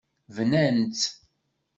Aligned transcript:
Bnan-tt. 0.35 1.03